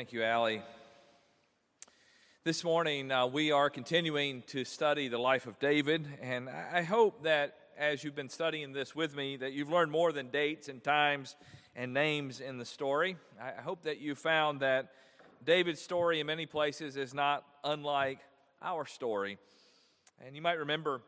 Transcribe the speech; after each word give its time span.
Thank 0.00 0.14
you, 0.14 0.22
Allie. 0.22 0.62
This 2.42 2.64
morning, 2.64 3.12
uh, 3.12 3.26
we 3.26 3.52
are 3.52 3.68
continuing 3.68 4.40
to 4.46 4.64
study 4.64 5.08
the 5.08 5.18
life 5.18 5.46
of 5.46 5.58
David, 5.58 6.08
and 6.22 6.48
I 6.48 6.80
hope 6.80 7.24
that 7.24 7.54
as 7.76 8.02
you've 8.02 8.14
been 8.14 8.30
studying 8.30 8.72
this 8.72 8.96
with 8.96 9.14
me, 9.14 9.36
that 9.36 9.52
you've 9.52 9.68
learned 9.68 9.92
more 9.92 10.10
than 10.10 10.30
dates 10.30 10.70
and 10.70 10.82
times 10.82 11.36
and 11.76 11.92
names 11.92 12.40
in 12.40 12.56
the 12.56 12.64
story. 12.64 13.18
I 13.38 13.60
hope 13.60 13.82
that 13.82 14.00
you 14.00 14.14
found 14.14 14.60
that 14.60 14.90
David's 15.44 15.82
story 15.82 16.18
in 16.18 16.26
many 16.26 16.46
places 16.46 16.96
is 16.96 17.12
not 17.12 17.44
unlike 17.62 18.20
our 18.62 18.86
story. 18.86 19.36
And 20.26 20.34
you 20.34 20.40
might 20.40 20.60
remember 20.60 21.02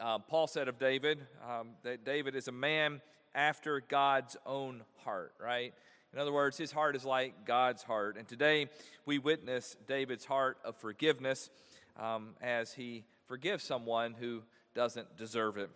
uh, 0.00 0.18
Paul 0.18 0.48
said 0.48 0.66
of 0.66 0.80
David 0.80 1.24
um, 1.48 1.68
that 1.84 2.04
David 2.04 2.34
is 2.34 2.48
a 2.48 2.52
man 2.52 3.00
after 3.32 3.80
God's 3.80 4.36
own 4.44 4.82
heart, 5.04 5.34
right? 5.40 5.72
In 6.12 6.18
other 6.18 6.32
words, 6.32 6.56
his 6.56 6.72
heart 6.72 6.96
is 6.96 7.04
like 7.04 7.44
God's 7.44 7.82
heart. 7.82 8.16
And 8.16 8.26
today 8.26 8.68
we 9.04 9.18
witness 9.18 9.76
David's 9.86 10.24
heart 10.24 10.58
of 10.64 10.76
forgiveness 10.76 11.50
um, 11.98 12.30
as 12.40 12.72
he 12.72 13.04
forgives 13.26 13.64
someone 13.64 14.14
who 14.18 14.42
doesn't 14.74 15.16
deserve 15.16 15.56
it. 15.58 15.70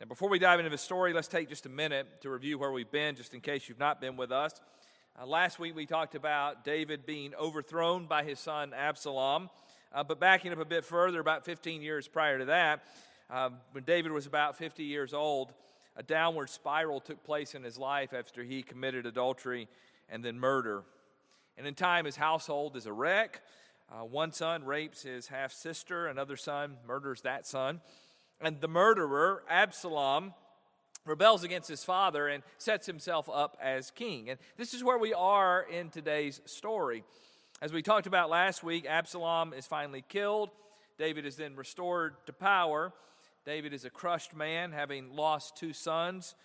Now, 0.00 0.06
before 0.06 0.28
we 0.28 0.38
dive 0.38 0.58
into 0.58 0.70
the 0.70 0.78
story, 0.78 1.12
let's 1.12 1.28
take 1.28 1.48
just 1.48 1.66
a 1.66 1.68
minute 1.68 2.22
to 2.22 2.30
review 2.30 2.58
where 2.58 2.72
we've 2.72 2.90
been, 2.90 3.14
just 3.14 3.34
in 3.34 3.40
case 3.40 3.68
you've 3.68 3.78
not 3.78 4.00
been 4.00 4.16
with 4.16 4.32
us. 4.32 4.52
Uh, 5.20 5.26
last 5.26 5.58
week 5.58 5.76
we 5.76 5.86
talked 5.86 6.14
about 6.14 6.64
David 6.64 7.06
being 7.06 7.34
overthrown 7.34 8.06
by 8.06 8.24
his 8.24 8.38
son 8.38 8.72
Absalom. 8.74 9.48
Uh, 9.94 10.02
but 10.02 10.18
backing 10.18 10.52
up 10.52 10.58
a 10.58 10.64
bit 10.64 10.84
further, 10.84 11.20
about 11.20 11.44
15 11.44 11.82
years 11.82 12.08
prior 12.08 12.38
to 12.38 12.46
that, 12.46 12.82
um, 13.30 13.56
when 13.72 13.84
David 13.84 14.10
was 14.10 14.26
about 14.26 14.56
50 14.56 14.84
years 14.84 15.12
old, 15.12 15.52
a 15.96 16.02
downward 16.02 16.50
spiral 16.50 17.00
took 17.00 17.22
place 17.24 17.54
in 17.54 17.62
his 17.62 17.78
life 17.78 18.12
after 18.12 18.42
he 18.42 18.62
committed 18.62 19.06
adultery 19.06 19.68
and 20.08 20.24
then 20.24 20.38
murder. 20.38 20.84
And 21.56 21.66
in 21.66 21.74
time, 21.74 22.06
his 22.06 22.16
household 22.16 22.76
is 22.76 22.86
a 22.86 22.92
wreck. 22.92 23.42
Uh, 23.90 24.04
one 24.04 24.32
son 24.32 24.64
rapes 24.64 25.02
his 25.02 25.26
half 25.26 25.52
sister, 25.52 26.06
another 26.06 26.36
son 26.36 26.78
murders 26.86 27.20
that 27.22 27.46
son. 27.46 27.80
And 28.40 28.60
the 28.60 28.68
murderer, 28.68 29.44
Absalom, 29.48 30.32
rebels 31.04 31.44
against 31.44 31.68
his 31.68 31.84
father 31.84 32.28
and 32.28 32.42
sets 32.58 32.86
himself 32.86 33.28
up 33.32 33.56
as 33.60 33.90
king. 33.90 34.30
And 34.30 34.38
this 34.56 34.72
is 34.72 34.82
where 34.82 34.98
we 34.98 35.12
are 35.12 35.62
in 35.62 35.90
today's 35.90 36.40
story. 36.46 37.04
As 37.60 37.72
we 37.72 37.82
talked 37.82 38.06
about 38.06 38.30
last 38.30 38.64
week, 38.64 38.86
Absalom 38.88 39.52
is 39.52 39.66
finally 39.66 40.04
killed. 40.08 40.50
David 40.98 41.26
is 41.26 41.36
then 41.36 41.54
restored 41.54 42.14
to 42.26 42.32
power. 42.32 42.92
David 43.44 43.72
is 43.72 43.84
a 43.84 43.90
crushed 43.90 44.36
man, 44.36 44.70
having 44.70 45.16
lost 45.16 45.56
two 45.56 45.72
sons. 45.72 46.36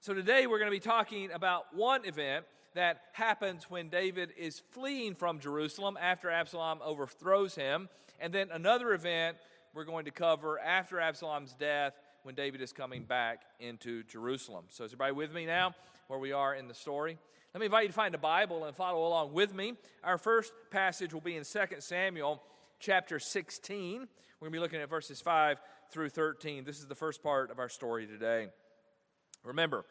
So 0.00 0.12
today 0.12 0.46
we're 0.46 0.58
going 0.58 0.70
to 0.70 0.76
be 0.76 0.80
talking 0.80 1.30
about 1.32 1.74
one 1.74 2.04
event 2.04 2.44
that 2.74 3.00
happens 3.12 3.70
when 3.70 3.88
David 3.88 4.34
is 4.36 4.62
fleeing 4.70 5.14
from 5.14 5.38
Jerusalem 5.38 5.96
after 5.98 6.30
Absalom 6.30 6.80
overthrows 6.84 7.54
him, 7.54 7.88
and 8.20 8.34
then 8.34 8.50
another 8.52 8.92
event 8.92 9.38
we're 9.74 9.84
going 9.84 10.04
to 10.04 10.10
cover 10.10 10.58
after 10.60 11.00
Absalom's 11.00 11.54
death 11.54 11.94
when 12.22 12.34
David 12.34 12.60
is 12.60 12.72
coming 12.72 13.04
back 13.04 13.42
into 13.58 14.02
Jerusalem. 14.04 14.66
So, 14.68 14.84
is 14.84 14.92
everybody 14.92 15.12
with 15.12 15.32
me 15.32 15.46
now 15.46 15.74
where 16.08 16.18
we 16.18 16.32
are 16.32 16.54
in 16.54 16.68
the 16.68 16.74
story? 16.74 17.16
Let 17.54 17.60
me 17.60 17.66
invite 17.66 17.84
you 17.84 17.88
to 17.88 17.94
find 17.94 18.14
a 18.14 18.18
Bible 18.18 18.64
and 18.64 18.76
follow 18.76 19.06
along 19.06 19.32
with 19.32 19.54
me. 19.54 19.74
Our 20.04 20.18
first 20.18 20.52
passage 20.70 21.14
will 21.14 21.22
be 21.22 21.36
in 21.36 21.44
2 21.44 21.60
Samuel 21.78 22.42
chapter 22.78 23.18
16. 23.18 24.00
We're 24.00 24.48
going 24.48 24.52
to 24.52 24.56
be 24.56 24.58
looking 24.58 24.80
at 24.80 24.90
verses 24.90 25.20
5 25.20 25.58
through 25.92 26.08
13. 26.08 26.64
This 26.64 26.78
is 26.78 26.86
the 26.86 26.94
first 26.94 27.22
part 27.22 27.50
of 27.50 27.58
our 27.58 27.68
story 27.68 28.06
today. 28.06 28.48
Remember, 29.44 29.84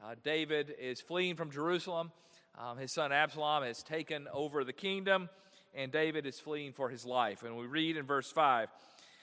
uh, 0.00 0.14
David 0.22 0.72
is 0.78 1.00
fleeing 1.00 1.34
from 1.34 1.50
Jerusalem. 1.50 2.12
Um, 2.56 2.78
his 2.78 2.92
son 2.92 3.10
Absalom 3.10 3.64
has 3.64 3.82
taken 3.82 4.28
over 4.32 4.62
the 4.62 4.72
kingdom, 4.72 5.28
and 5.74 5.90
David 5.90 6.26
is 6.26 6.38
fleeing 6.38 6.72
for 6.72 6.88
his 6.88 7.04
life. 7.04 7.42
And 7.42 7.56
we 7.56 7.66
read 7.66 7.96
in 7.96 8.06
verse 8.06 8.30
5 8.30 8.68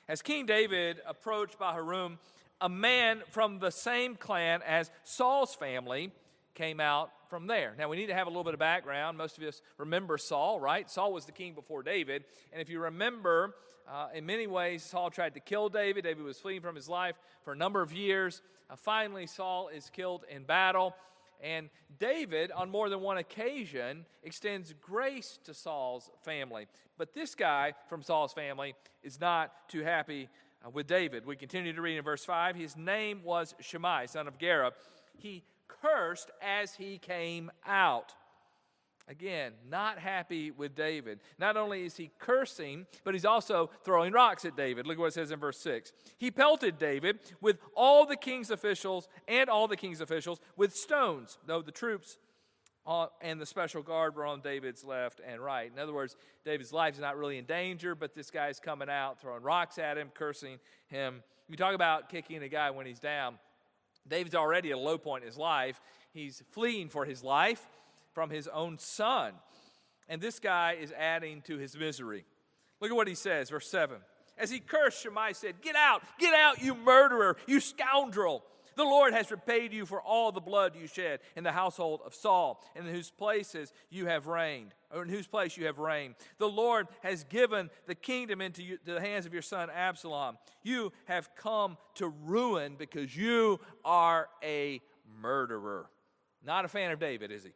As 0.10 0.22
King 0.22 0.46
David 0.46 1.00
approached 1.08 1.58
Bahurim, 1.58 2.18
a 2.60 2.68
man 2.68 3.22
from 3.32 3.60
the 3.60 3.72
same 3.72 4.18
clan 4.18 4.62
as 4.68 4.92
Saul's 5.06 5.56
family 5.56 6.12
came 6.54 6.82
out 6.82 7.12
from 7.30 7.48
there. 7.48 7.74
Now, 7.78 7.90
we 7.90 7.98
need 7.98 8.08
to 8.08 8.14
have 8.14 8.28
a 8.28 8.30
little 8.30 8.44
bit 8.44 8.54
of 8.54 8.60
background. 8.60 9.18
Most 9.18 9.38
of 9.38 9.44
us 9.44 9.62
remember 9.78 10.18
Saul, 10.18 10.60
right? 10.60 10.90
Saul 10.90 11.14
was 11.14 11.26
the 11.26 11.32
king 11.32 11.54
before 11.54 11.84
David. 11.84 12.24
And 12.52 12.62
if 12.62 12.70
you 12.70 12.80
remember, 12.80 13.56
uh, 13.88 14.08
in 14.14 14.26
many 14.26 14.48
ways, 14.48 14.84
Saul 14.84 15.10
tried 15.10 15.34
to 15.36 15.40
kill 15.40 15.70
David. 15.70 16.04
David 16.04 16.24
was 16.24 16.40
fleeing 16.40 16.62
from 16.62 16.76
his 16.76 16.90
life 16.90 17.16
for 17.44 17.54
a 17.54 17.56
number 17.56 17.82
of 17.82 17.94
years. 17.94 18.42
Uh, 18.70 18.76
finally, 18.76 19.28
Saul 19.28 19.70
is 19.70 19.90
killed 19.90 20.26
in 20.30 20.44
battle. 20.44 20.96
And 21.42 21.70
David, 22.00 22.52
on 22.52 22.70
more 22.70 22.90
than 22.90 23.02
one 23.02 23.18
occasion, 23.18 24.06
extends 24.24 24.74
grace 24.82 25.38
to 25.44 25.54
Saul's 25.54 26.10
family. 26.24 26.68
But 26.98 27.14
this 27.14 27.36
guy 27.36 27.74
from 27.90 28.02
Saul's 28.02 28.34
family 28.34 28.74
is 29.04 29.20
not 29.20 29.52
too 29.68 29.84
happy 29.84 30.30
uh, 30.66 30.70
with 30.70 30.88
David. 30.88 31.26
We 31.26 31.36
continue 31.36 31.74
to 31.74 31.82
read 31.82 31.98
in 31.98 32.04
verse 32.04 32.26
5. 32.26 32.56
His 32.56 32.76
name 32.76 33.22
was 33.24 33.54
Shimei, 33.60 34.08
son 34.08 34.28
of 34.28 34.38
Gera. 34.40 34.72
He 35.18 35.44
cursed 35.68 36.32
as 36.42 36.76
he 36.76 36.98
came 36.98 37.52
out. 37.66 38.14
Again, 39.08 39.54
not 39.70 40.00
happy 40.00 40.50
with 40.50 40.76
David. 40.76 41.20
Not 41.38 41.58
only 41.58 41.86
is 41.86 41.96
he 41.96 42.10
cursing, 42.18 42.88
but 43.04 43.14
he's 43.14 43.26
also 43.26 43.70
throwing 43.84 44.12
rocks 44.14 44.46
at 44.46 44.58
David. 44.58 44.88
Look 44.88 44.98
what 44.98 45.08
it 45.08 45.14
says 45.14 45.30
in 45.30 45.40
verse 45.40 45.60
6. 45.60 45.92
He 46.18 46.32
pelted 46.32 46.80
David 46.80 47.20
with 47.40 47.58
all 47.76 48.08
the 48.08 48.16
king's 48.16 48.50
officials 48.50 49.08
and 49.28 49.48
all 49.48 49.68
the 49.68 49.78
king's 49.78 50.02
officials 50.02 50.40
with 50.58 50.76
stones, 50.76 51.38
though 51.46 51.62
the 51.62 51.72
troops 51.72 52.18
uh, 52.88 53.08
and 53.22 53.40
the 53.40 53.46
special 53.46 53.84
guard 53.84 54.16
were 54.16 54.26
on 54.26 54.42
David's 54.42 54.84
left 54.84 55.22
and 55.26 55.40
right. 55.40 55.72
In 55.72 55.78
other 55.78 55.94
words, 55.94 56.16
David's 56.44 56.74
life 56.74 56.96
is 56.96 57.00
not 57.00 57.18
really 57.18 57.38
in 57.38 57.46
danger, 57.46 57.94
but 57.94 58.16
this 58.16 58.32
guy's 58.32 58.60
coming 58.60 58.90
out, 58.90 59.20
throwing 59.20 59.44
rocks 59.44 59.78
at 59.78 59.98
him, 59.98 60.10
cursing 60.16 60.60
him. 60.88 61.24
You 61.48 61.58
talk 61.58 61.76
about 61.76 62.10
kicking 62.10 62.42
a 62.42 62.50
guy 62.50 62.72
when 62.72 62.88
he's 62.88 63.00
down. 63.00 63.38
David's 64.08 64.36
already 64.36 64.72
at 64.72 64.78
a 64.78 64.80
low 64.80 64.98
point 64.98 65.24
in 65.24 65.28
his 65.28 65.38
life. 65.38 65.82
He's 66.14 66.44
fleeing 66.52 66.90
for 66.90 67.06
his 67.06 67.24
life 67.24 67.66
from 68.14 68.30
his 68.30 68.48
own 68.48 68.78
son. 68.80 69.34
And 70.08 70.22
this 70.22 70.40
guy 70.40 70.78
is 70.80 70.92
adding 70.92 71.42
to 71.44 71.58
his 71.58 71.76
misery. 71.78 72.26
Look 72.80 72.92
at 72.92 72.96
what 72.96 73.08
he 73.08 73.16
says, 73.16 73.50
verse 73.50 73.68
7. 73.68 73.98
As 74.38 74.52
he 74.52 74.60
cursed, 74.60 75.02
Shimei 75.02 75.34
said, 75.34 75.62
Get 75.62 75.76
out, 75.76 76.04
get 76.20 76.34
out, 76.34 76.62
you 76.62 76.76
murderer, 76.76 77.38
you 77.48 77.60
scoundrel. 77.60 78.44
The 78.76 78.84
Lord 78.84 79.14
has 79.14 79.32
repaid 79.32 79.74
you 79.74 79.86
for 79.86 80.02
all 80.02 80.32
the 80.32 80.42
blood 80.42 80.76
you 80.80 80.88
shed 80.88 81.20
in 81.36 81.44
the 81.44 81.52
household 81.52 82.02
of 82.06 82.14
Saul, 82.14 82.62
in 82.76 82.86
whose 82.86 83.10
places 83.10 83.72
you 83.90 84.08
have 84.08 84.28
reigned, 84.28 84.74
or 84.94 85.04
in 85.04 85.10
whose 85.10 85.28
place 85.28 85.56
you 85.56 85.66
have 85.66 85.80
reigned. 85.80 86.16
The 86.38 86.50
Lord 86.50 86.88
has 87.02 87.24
given 87.24 87.70
the 87.88 87.96
kingdom 87.96 88.42
into 88.42 88.64
you, 88.64 88.78
the 88.84 89.00
hands 89.00 89.26
of 89.26 89.34
your 89.34 89.42
son 89.42 89.70
Absalom. 89.70 90.38
You 90.64 90.92
have 91.06 91.30
come 91.36 91.78
to 91.96 92.08
ruin 92.08 92.76
because 92.78 93.16
you 93.16 93.60
are 93.84 94.28
a 94.44 94.82
murderer. 95.22 95.90
Not 96.44 96.66
a 96.66 96.68
fan 96.68 96.92
of 96.92 97.00
David, 97.00 97.32
is 97.32 97.44
he? 97.44 97.52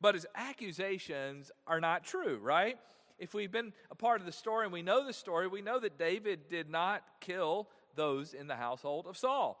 But 0.00 0.14
his 0.14 0.26
accusations 0.34 1.50
are 1.66 1.80
not 1.80 2.04
true, 2.04 2.38
right? 2.42 2.78
If 3.18 3.34
we've 3.34 3.50
been 3.50 3.72
a 3.90 3.94
part 3.94 4.20
of 4.20 4.26
the 4.26 4.32
story 4.32 4.64
and 4.64 4.72
we 4.72 4.82
know 4.82 5.04
the 5.04 5.12
story, 5.12 5.48
we 5.48 5.62
know 5.62 5.80
that 5.80 5.98
David 5.98 6.48
did 6.48 6.70
not 6.70 7.02
kill 7.20 7.68
those 7.96 8.32
in 8.32 8.46
the 8.46 8.56
household 8.56 9.06
of 9.06 9.16
Saul. 9.16 9.60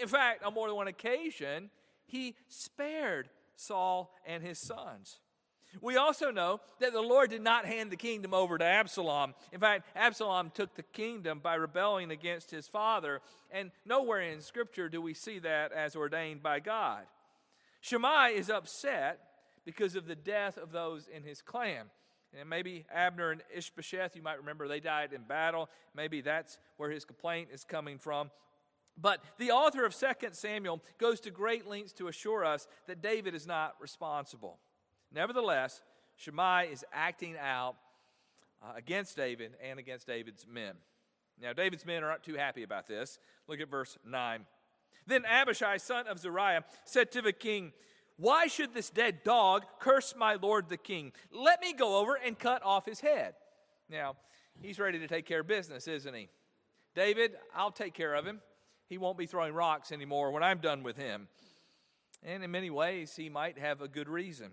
In 0.00 0.08
fact, 0.08 0.42
on 0.42 0.54
more 0.54 0.68
than 0.68 0.76
one 0.76 0.88
occasion, 0.88 1.70
he 2.06 2.34
spared 2.48 3.28
Saul 3.56 4.14
and 4.26 4.42
his 4.42 4.58
sons. 4.58 5.18
We 5.80 5.96
also 5.96 6.30
know 6.30 6.60
that 6.80 6.92
the 6.92 7.00
Lord 7.00 7.30
did 7.30 7.42
not 7.42 7.66
hand 7.66 7.90
the 7.90 7.96
kingdom 7.96 8.32
over 8.32 8.56
to 8.56 8.64
Absalom. 8.64 9.34
In 9.52 9.60
fact, 9.60 9.86
Absalom 9.94 10.50
took 10.50 10.74
the 10.74 10.82
kingdom 10.82 11.40
by 11.42 11.56
rebelling 11.56 12.10
against 12.10 12.50
his 12.50 12.66
father, 12.66 13.20
and 13.50 13.70
nowhere 13.84 14.20
in 14.20 14.40
Scripture 14.40 14.88
do 14.88 15.02
we 15.02 15.12
see 15.12 15.38
that 15.40 15.72
as 15.72 15.96
ordained 15.96 16.42
by 16.42 16.60
God. 16.60 17.02
Shimei 17.80 18.34
is 18.34 18.48
upset 18.48 19.20
because 19.64 19.96
of 19.96 20.06
the 20.06 20.14
death 20.14 20.56
of 20.56 20.72
those 20.72 21.08
in 21.08 21.22
his 21.22 21.42
clan. 21.42 21.86
And 22.38 22.48
maybe 22.48 22.84
Abner 22.92 23.30
and 23.30 23.42
Ishbosheth, 23.54 24.16
you 24.16 24.22
might 24.22 24.38
remember, 24.38 24.68
they 24.68 24.80
died 24.80 25.12
in 25.12 25.22
battle. 25.22 25.68
Maybe 25.94 26.20
that's 26.20 26.58
where 26.76 26.90
his 26.90 27.04
complaint 27.04 27.48
is 27.52 27.64
coming 27.64 27.98
from. 27.98 28.30
But 29.00 29.22
the 29.38 29.50
author 29.50 29.84
of 29.84 29.94
2 29.94 30.06
Samuel 30.32 30.82
goes 30.98 31.20
to 31.20 31.30
great 31.30 31.66
lengths 31.66 31.92
to 31.94 32.08
assure 32.08 32.44
us 32.44 32.66
that 32.86 33.02
David 33.02 33.34
is 33.34 33.46
not 33.46 33.74
responsible. 33.80 34.58
Nevertheless, 35.12 35.82
Shimei 36.16 36.68
is 36.72 36.84
acting 36.92 37.36
out 37.38 37.76
uh, 38.62 38.72
against 38.74 39.16
David 39.16 39.52
and 39.62 39.78
against 39.78 40.06
David's 40.06 40.46
men. 40.50 40.74
Now, 41.40 41.52
David's 41.52 41.84
men 41.84 42.02
are 42.02 42.08
not 42.08 42.24
too 42.24 42.34
happy 42.34 42.62
about 42.62 42.86
this. 42.86 43.18
Look 43.46 43.60
at 43.60 43.70
verse 43.70 43.98
9. 44.06 44.46
Then 45.06 45.24
Abishai, 45.26 45.76
son 45.76 46.06
of 46.06 46.18
Zeruiah, 46.18 46.64
said 46.86 47.12
to 47.12 47.20
the 47.20 47.34
king, 47.34 47.72
Why 48.16 48.46
should 48.46 48.72
this 48.72 48.88
dead 48.88 49.22
dog 49.22 49.64
curse 49.78 50.14
my 50.16 50.36
lord 50.36 50.70
the 50.70 50.78
king? 50.78 51.12
Let 51.30 51.60
me 51.60 51.74
go 51.74 51.98
over 51.98 52.14
and 52.14 52.38
cut 52.38 52.62
off 52.64 52.86
his 52.86 53.00
head. 53.00 53.34
Now, 53.90 54.16
he's 54.62 54.78
ready 54.78 54.98
to 54.98 55.06
take 55.06 55.26
care 55.26 55.40
of 55.40 55.46
business, 55.46 55.86
isn't 55.86 56.14
he? 56.14 56.30
David, 56.94 57.32
I'll 57.54 57.70
take 57.70 57.92
care 57.92 58.14
of 58.14 58.24
him 58.24 58.40
he 58.88 58.98
won't 58.98 59.18
be 59.18 59.26
throwing 59.26 59.54
rocks 59.54 59.92
anymore 59.92 60.30
when 60.30 60.42
I'm 60.42 60.58
done 60.58 60.82
with 60.82 60.96
him. 60.96 61.28
And 62.22 62.42
in 62.42 62.50
many 62.50 62.70
ways, 62.70 63.14
he 63.16 63.28
might 63.28 63.58
have 63.58 63.80
a 63.80 63.88
good 63.88 64.08
reason. 64.08 64.52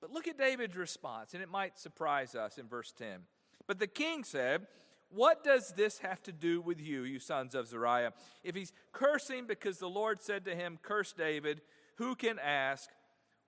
But 0.00 0.10
look 0.10 0.28
at 0.28 0.38
David's 0.38 0.76
response, 0.76 1.34
and 1.34 1.42
it 1.42 1.50
might 1.50 1.78
surprise 1.78 2.34
us 2.34 2.58
in 2.58 2.68
verse 2.68 2.92
10. 2.92 3.20
But 3.66 3.78
the 3.78 3.86
king 3.86 4.24
said, 4.24 4.66
What 5.10 5.42
does 5.42 5.72
this 5.76 5.98
have 5.98 6.22
to 6.24 6.32
do 6.32 6.60
with 6.60 6.80
you, 6.80 7.04
you 7.04 7.18
sons 7.18 7.54
of 7.54 7.66
Zeruiah? 7.66 8.12
If 8.44 8.54
he's 8.54 8.72
cursing 8.92 9.46
because 9.46 9.78
the 9.78 9.88
Lord 9.88 10.22
said 10.22 10.44
to 10.44 10.54
him, 10.54 10.78
Curse 10.82 11.12
David, 11.12 11.62
who 11.96 12.14
can 12.14 12.38
ask, 12.38 12.90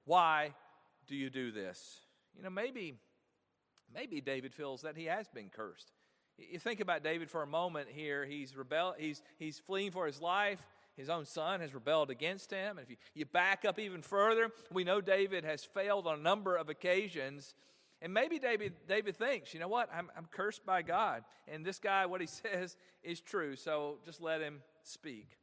Why 0.04 0.54
do 1.06 1.14
you 1.14 1.30
do 1.30 1.50
this? 1.50 2.00
You 2.36 2.42
know, 2.42 2.50
maybe, 2.50 2.94
maybe 3.92 4.20
David 4.20 4.54
feels 4.54 4.82
that 4.82 4.96
he 4.96 5.04
has 5.04 5.28
been 5.28 5.50
cursed. 5.50 5.92
You 6.38 6.58
think 6.58 6.80
about 6.80 7.02
David 7.02 7.30
for 7.30 7.42
a 7.42 7.46
moment 7.46 7.88
here. 7.90 8.24
He's 8.24 8.56
rebel. 8.56 8.94
He's 8.96 9.22
he's 9.38 9.58
fleeing 9.58 9.90
for 9.90 10.06
his 10.06 10.20
life. 10.20 10.64
His 10.96 11.08
own 11.08 11.26
son 11.26 11.60
has 11.60 11.74
rebelled 11.74 12.10
against 12.10 12.50
him. 12.50 12.76
And 12.76 12.84
if 12.84 12.90
you, 12.90 12.96
you 13.14 13.24
back 13.24 13.64
up 13.64 13.78
even 13.78 14.02
further, 14.02 14.50
we 14.72 14.82
know 14.82 15.00
David 15.00 15.44
has 15.44 15.64
failed 15.64 16.08
on 16.08 16.18
a 16.18 16.22
number 16.22 16.56
of 16.56 16.68
occasions. 16.68 17.54
And 18.02 18.12
maybe 18.12 18.40
David, 18.40 18.74
David 18.88 19.16
thinks, 19.16 19.54
you 19.54 19.60
know 19.60 19.68
what, 19.68 19.88
I'm, 19.94 20.10
I'm 20.16 20.26
cursed 20.26 20.66
by 20.66 20.82
God. 20.82 21.22
And 21.46 21.64
this 21.64 21.78
guy, 21.78 22.06
what 22.06 22.20
he 22.20 22.26
says 22.26 22.76
is 23.04 23.20
true. 23.20 23.54
So 23.54 23.98
just 24.04 24.20
let 24.20 24.40
him 24.40 24.60
speak. 24.82 25.38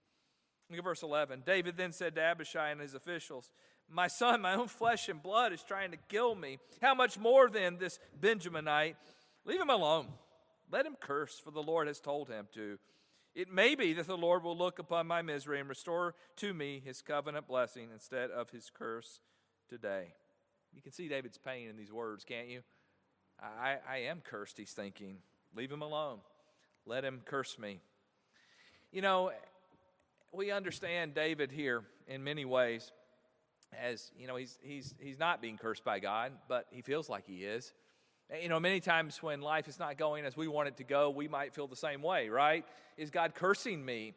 Look 0.69 0.79
at 0.79 0.83
verse 0.83 1.03
11. 1.03 1.43
David 1.45 1.77
then 1.77 1.93
said 1.93 2.15
to 2.15 2.21
Abishai 2.21 2.71
and 2.71 2.81
his 2.81 2.93
officials, 2.93 3.49
My 3.89 4.07
son, 4.07 4.41
my 4.41 4.55
own 4.55 4.67
flesh 4.67 5.07
and 5.07 5.23
blood 5.23 5.53
is 5.53 5.63
trying 5.63 5.91
to 5.91 5.97
kill 6.09 6.35
me. 6.35 6.59
How 6.81 6.95
much 6.95 7.17
more 7.17 7.49
then 7.49 7.77
this 7.77 7.99
Benjaminite? 8.19 8.95
Leave 9.45 9.61
him 9.61 9.69
alone. 9.69 10.07
Let 10.71 10.85
him 10.85 10.95
curse, 10.99 11.39
for 11.39 11.51
the 11.51 11.63
Lord 11.63 11.87
has 11.87 11.99
told 11.99 12.29
him 12.29 12.47
to. 12.53 12.77
It 13.35 13.51
may 13.51 13.75
be 13.75 13.93
that 13.93 14.07
the 14.07 14.17
Lord 14.17 14.43
will 14.43 14.57
look 14.57 14.79
upon 14.79 15.07
my 15.07 15.21
misery 15.21 15.59
and 15.59 15.67
restore 15.67 16.15
to 16.37 16.53
me 16.53 16.81
his 16.83 17.01
covenant 17.01 17.47
blessing 17.47 17.89
instead 17.93 18.31
of 18.31 18.49
his 18.49 18.71
curse 18.73 19.19
today. 19.69 20.13
You 20.73 20.81
can 20.81 20.91
see 20.91 21.07
David's 21.07 21.37
pain 21.37 21.67
in 21.69 21.75
these 21.75 21.91
words, 21.91 22.23
can't 22.23 22.47
you? 22.47 22.61
I, 23.41 23.77
I 23.89 23.97
am 23.97 24.21
cursed, 24.21 24.57
he's 24.57 24.71
thinking. 24.71 25.17
Leave 25.55 25.71
him 25.71 25.81
alone. 25.81 26.19
Let 26.85 27.03
him 27.03 27.21
curse 27.25 27.59
me. 27.59 27.81
You 28.91 29.01
know, 29.01 29.31
we 30.31 30.51
understand 30.51 31.13
David 31.13 31.51
here 31.51 31.83
in 32.07 32.23
many 32.23 32.45
ways 32.45 32.91
as, 33.77 34.11
you 34.17 34.27
know, 34.27 34.35
he's, 34.35 34.57
he's, 34.61 34.93
he's 34.99 35.19
not 35.19 35.41
being 35.41 35.57
cursed 35.57 35.83
by 35.83 35.99
God, 35.99 36.31
but 36.47 36.67
he 36.71 36.81
feels 36.81 37.09
like 37.09 37.25
he 37.25 37.43
is. 37.43 37.73
You 38.41 38.49
know, 38.49 38.59
many 38.59 38.79
times 38.79 39.21
when 39.21 39.41
life 39.41 39.67
is 39.67 39.77
not 39.77 39.97
going 39.97 40.25
as 40.25 40.35
we 40.35 40.47
want 40.47 40.67
it 40.67 40.77
to 40.77 40.83
go, 40.83 41.11
we 41.11 41.27
might 41.27 41.53
feel 41.53 41.67
the 41.67 41.75
same 41.75 42.01
way, 42.01 42.29
right? 42.29 42.65
Is 42.97 43.11
God 43.11 43.35
cursing 43.35 43.83
me? 43.85 44.13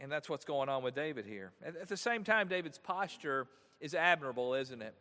And 0.00 0.10
that's 0.10 0.28
what's 0.28 0.44
going 0.44 0.68
on 0.68 0.82
with 0.82 0.94
David 0.94 1.26
here. 1.26 1.52
At 1.64 1.88
the 1.88 1.96
same 1.96 2.24
time, 2.24 2.48
David's 2.48 2.78
posture 2.78 3.46
is 3.80 3.94
admirable, 3.94 4.54
isn't 4.54 4.82
it? 4.82 4.94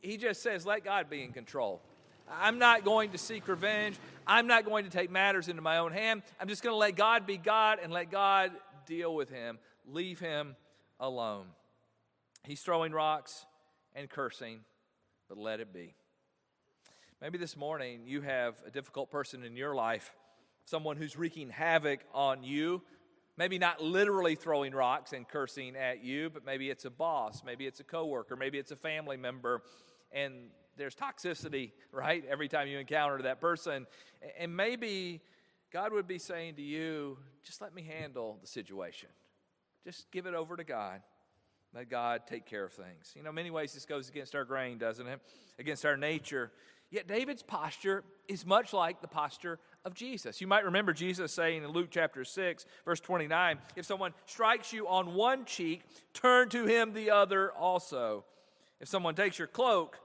He 0.00 0.16
just 0.16 0.42
says, 0.42 0.66
let 0.66 0.84
God 0.84 1.08
be 1.08 1.22
in 1.22 1.32
control. 1.32 1.80
I'm 2.30 2.58
not 2.58 2.84
going 2.84 3.10
to 3.10 3.18
seek 3.18 3.46
revenge. 3.46 3.96
I'm 4.26 4.46
not 4.46 4.64
going 4.64 4.84
to 4.84 4.90
take 4.90 5.10
matters 5.10 5.48
into 5.48 5.62
my 5.62 5.78
own 5.78 5.92
hand. 5.92 6.22
I'm 6.40 6.48
just 6.48 6.62
going 6.62 6.74
to 6.74 6.78
let 6.78 6.96
God 6.96 7.26
be 7.26 7.38
God 7.38 7.78
and 7.82 7.92
let 7.92 8.10
God 8.10 8.50
deal 8.86 9.14
with 9.14 9.30
him. 9.30 9.58
Leave 9.86 10.18
him 10.18 10.56
alone. 10.98 11.46
He's 12.44 12.60
throwing 12.60 12.92
rocks 12.92 13.46
and 13.94 14.10
cursing, 14.10 14.60
but 15.28 15.38
let 15.38 15.60
it 15.60 15.72
be. 15.72 15.94
Maybe 17.20 17.36
this 17.36 17.56
morning 17.56 18.02
you 18.06 18.20
have 18.20 18.62
a 18.64 18.70
difficult 18.70 19.10
person 19.10 19.42
in 19.42 19.56
your 19.56 19.74
life, 19.74 20.14
someone 20.64 20.96
who's 20.96 21.16
wreaking 21.18 21.50
havoc 21.50 21.98
on 22.14 22.44
you. 22.44 22.80
Maybe 23.36 23.58
not 23.58 23.82
literally 23.82 24.36
throwing 24.36 24.72
rocks 24.72 25.12
and 25.12 25.26
cursing 25.26 25.74
at 25.74 26.04
you, 26.04 26.30
but 26.30 26.44
maybe 26.46 26.70
it's 26.70 26.84
a 26.84 26.90
boss, 26.90 27.42
maybe 27.44 27.66
it's 27.66 27.80
a 27.80 27.84
coworker, 27.84 28.36
maybe 28.36 28.58
it's 28.58 28.70
a 28.70 28.76
family 28.76 29.16
member, 29.16 29.62
and 30.12 30.50
there's 30.76 30.94
toxicity, 30.94 31.72
right? 31.90 32.24
Every 32.28 32.48
time 32.48 32.68
you 32.68 32.78
encounter 32.78 33.20
that 33.22 33.40
person. 33.40 33.88
And 34.38 34.56
maybe 34.56 35.20
God 35.72 35.92
would 35.92 36.06
be 36.06 36.18
saying 36.18 36.54
to 36.54 36.62
you, 36.62 37.18
just 37.44 37.60
let 37.60 37.74
me 37.74 37.82
handle 37.82 38.38
the 38.40 38.46
situation. 38.46 39.08
Just 39.84 40.08
give 40.12 40.26
it 40.26 40.34
over 40.34 40.56
to 40.56 40.64
God. 40.64 41.00
Let 41.74 41.90
God 41.90 42.22
take 42.28 42.46
care 42.46 42.64
of 42.64 42.72
things. 42.72 43.12
You 43.16 43.24
know, 43.24 43.32
many 43.32 43.50
ways 43.50 43.74
this 43.74 43.84
goes 43.84 44.08
against 44.08 44.36
our 44.36 44.44
grain, 44.44 44.78
doesn't 44.78 45.06
it? 45.06 45.20
Against 45.58 45.84
our 45.84 45.96
nature. 45.96 46.52
Yet 46.90 47.06
David's 47.06 47.42
posture 47.42 48.02
is 48.28 48.46
much 48.46 48.72
like 48.72 49.00
the 49.00 49.08
posture 49.08 49.58
of 49.84 49.94
Jesus. 49.94 50.40
You 50.40 50.46
might 50.46 50.64
remember 50.64 50.92
Jesus 50.92 51.32
saying 51.32 51.62
in 51.62 51.70
Luke 51.70 51.88
chapter 51.90 52.24
6, 52.24 52.64
verse 52.84 53.00
29 53.00 53.58
if 53.76 53.84
someone 53.84 54.14
strikes 54.26 54.72
you 54.72 54.88
on 54.88 55.14
one 55.14 55.44
cheek, 55.44 55.82
turn 56.14 56.48
to 56.50 56.66
him 56.66 56.94
the 56.94 57.10
other 57.10 57.52
also. 57.52 58.24
If 58.80 58.88
someone 58.88 59.14
takes 59.14 59.38
your 59.38 59.48
cloak, 59.48 59.98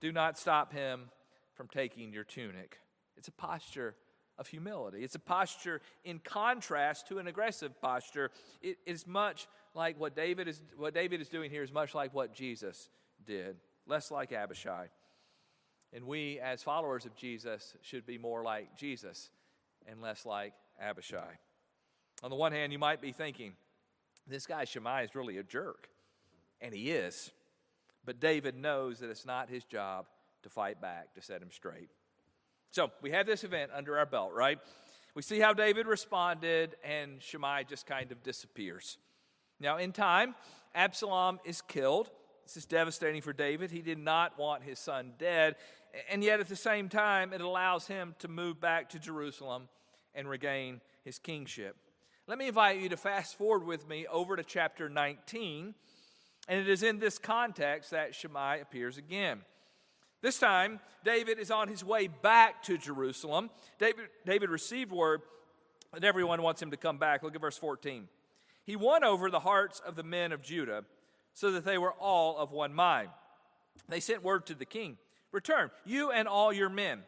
do 0.00 0.12
not 0.12 0.38
stop 0.38 0.72
him 0.72 1.10
from 1.54 1.68
taking 1.68 2.12
your 2.12 2.24
tunic. 2.24 2.78
It's 3.16 3.28
a 3.28 3.32
posture 3.32 3.96
of 4.38 4.46
humility. 4.48 5.02
It's 5.04 5.14
a 5.14 5.20
posture 5.20 5.80
in 6.04 6.18
contrast 6.18 7.08
to 7.08 7.18
an 7.18 7.26
aggressive 7.26 7.80
posture. 7.80 8.30
It 8.60 8.78
is 8.86 9.06
much 9.06 9.46
like 9.74 9.98
what 9.98 10.14
David 10.14 10.48
is 10.48 10.60
what 10.76 10.94
David 10.94 11.20
is 11.20 11.28
doing 11.28 11.50
here 11.50 11.62
is 11.62 11.72
much 11.72 11.94
like 11.94 12.14
what 12.14 12.34
Jesus 12.34 12.88
did, 13.24 13.56
less 13.86 14.10
like 14.10 14.32
Abishai. 14.32 14.86
And 15.92 16.06
we, 16.06 16.40
as 16.40 16.62
followers 16.62 17.04
of 17.04 17.14
Jesus, 17.14 17.74
should 17.82 18.06
be 18.06 18.18
more 18.18 18.42
like 18.42 18.76
Jesus 18.76 19.30
and 19.86 20.00
less 20.00 20.24
like 20.24 20.54
Abishai. 20.80 21.38
On 22.22 22.30
the 22.30 22.36
one 22.36 22.52
hand, 22.52 22.72
you 22.72 22.78
might 22.78 23.00
be 23.00 23.12
thinking, 23.12 23.54
this 24.26 24.46
guy 24.46 24.64
Shimei 24.64 25.04
is 25.04 25.14
really 25.14 25.38
a 25.38 25.42
jerk. 25.42 25.88
And 26.60 26.72
he 26.72 26.92
is. 26.92 27.32
But 28.04 28.20
David 28.20 28.56
knows 28.56 29.00
that 29.00 29.10
it's 29.10 29.26
not 29.26 29.48
his 29.48 29.64
job 29.64 30.06
to 30.42 30.48
fight 30.48 30.80
back, 30.80 31.14
to 31.14 31.22
set 31.22 31.42
him 31.42 31.50
straight. 31.50 31.90
So 32.70 32.90
we 33.02 33.10
have 33.10 33.26
this 33.26 33.44
event 33.44 33.70
under 33.74 33.98
our 33.98 34.06
belt, 34.06 34.32
right? 34.32 34.58
We 35.14 35.22
see 35.22 35.40
how 35.40 35.52
David 35.52 35.86
responded, 35.86 36.76
and 36.82 37.20
Shimei 37.20 37.64
just 37.68 37.86
kind 37.86 38.10
of 38.12 38.22
disappears. 38.22 38.96
Now, 39.60 39.76
in 39.76 39.92
time, 39.92 40.34
Absalom 40.74 41.38
is 41.44 41.60
killed. 41.60 42.10
This 42.52 42.64
is 42.64 42.66
devastating 42.66 43.22
for 43.22 43.32
David. 43.32 43.70
He 43.70 43.80
did 43.80 43.96
not 43.96 44.38
want 44.38 44.62
his 44.62 44.78
son 44.78 45.14
dead, 45.18 45.56
and 46.10 46.22
yet, 46.22 46.38
at 46.38 46.50
the 46.50 46.56
same 46.56 46.90
time, 46.90 47.32
it 47.32 47.40
allows 47.40 47.86
him 47.86 48.14
to 48.18 48.28
move 48.28 48.60
back 48.60 48.90
to 48.90 48.98
Jerusalem 48.98 49.70
and 50.14 50.28
regain 50.28 50.82
his 51.02 51.18
kingship. 51.18 51.76
Let 52.26 52.36
me 52.36 52.48
invite 52.48 52.78
you 52.78 52.90
to 52.90 52.96
fast 52.98 53.38
forward 53.38 53.64
with 53.64 53.88
me 53.88 54.06
over 54.06 54.36
to 54.36 54.44
chapter 54.44 54.90
19. 54.90 55.74
And 56.46 56.60
it 56.60 56.68
is 56.68 56.82
in 56.82 56.98
this 56.98 57.16
context 57.18 57.90
that 57.92 58.14
Shimei 58.14 58.60
appears 58.60 58.98
again. 58.98 59.40
This 60.20 60.38
time, 60.38 60.78
David 61.06 61.38
is 61.38 61.50
on 61.50 61.68
his 61.68 61.82
way 61.82 62.06
back 62.06 62.62
to 62.64 62.76
Jerusalem. 62.76 63.48
David, 63.78 64.10
David 64.26 64.50
received 64.50 64.92
word 64.92 65.22
that 65.94 66.04
everyone 66.04 66.42
wants 66.42 66.60
him 66.60 66.70
to 66.70 66.76
come 66.76 66.98
back. 66.98 67.22
Look 67.22 67.34
at 67.34 67.40
verse 67.40 67.56
14. 67.56 68.08
He 68.62 68.76
won 68.76 69.04
over 69.04 69.30
the 69.30 69.40
hearts 69.40 69.80
of 69.80 69.96
the 69.96 70.02
men 70.02 70.32
of 70.32 70.42
Judah 70.42 70.84
so 71.34 71.50
that 71.52 71.64
they 71.64 71.78
were 71.78 71.92
all 71.92 72.36
of 72.38 72.52
one 72.52 72.74
mind. 72.74 73.08
They 73.88 74.00
sent 74.00 74.22
word 74.22 74.46
to 74.46 74.54
the 74.54 74.64
king 74.64 74.98
Return, 75.32 75.70
you 75.86 76.10
and 76.10 76.28
all 76.28 76.52
your 76.52 76.68
men. 76.68 77.02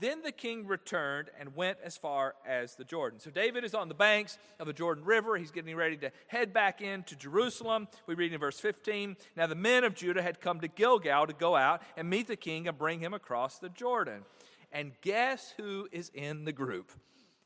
Then 0.00 0.22
the 0.22 0.32
king 0.32 0.66
returned 0.66 1.30
and 1.38 1.54
went 1.54 1.78
as 1.82 1.96
far 1.96 2.34
as 2.44 2.74
the 2.74 2.84
Jordan. 2.84 3.20
So 3.20 3.30
David 3.30 3.62
is 3.62 3.74
on 3.74 3.88
the 3.88 3.94
banks 3.94 4.38
of 4.58 4.66
the 4.66 4.72
Jordan 4.72 5.04
River. 5.04 5.36
He's 5.36 5.52
getting 5.52 5.76
ready 5.76 5.96
to 5.98 6.10
head 6.26 6.52
back 6.52 6.82
into 6.82 7.14
Jerusalem. 7.14 7.86
We 8.06 8.14
read 8.14 8.32
in 8.32 8.40
verse 8.40 8.58
15 8.58 9.16
Now 9.36 9.46
the 9.46 9.54
men 9.54 9.84
of 9.84 9.94
Judah 9.94 10.20
had 10.20 10.40
come 10.40 10.60
to 10.60 10.68
Gilgal 10.68 11.28
to 11.28 11.32
go 11.32 11.54
out 11.54 11.80
and 11.96 12.10
meet 12.10 12.26
the 12.26 12.36
king 12.36 12.66
and 12.66 12.76
bring 12.76 12.98
him 13.00 13.14
across 13.14 13.58
the 13.58 13.68
Jordan. 13.68 14.24
And 14.72 14.92
guess 15.00 15.54
who 15.56 15.88
is 15.92 16.10
in 16.12 16.44
the 16.44 16.52
group? 16.52 16.90